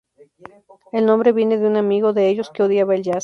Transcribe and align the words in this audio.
El 0.93 1.05
nombre 1.05 1.31
viene 1.31 1.59
de 1.59 1.67
un 1.67 1.75
amigo 1.77 2.11
de 2.11 2.27
ellos 2.27 2.49
que 2.49 2.63
odiaba 2.63 2.95
el 2.95 3.03
jazz. 3.03 3.19